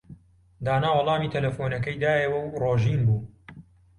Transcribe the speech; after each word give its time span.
دانا 0.65 0.89
وەڵامی 0.95 1.31
تەلەفۆنەکەی 1.35 1.99
دایەوە 2.03 2.39
و 2.43 2.53
ڕۆژین 2.61 3.01
بوو. 3.07 3.19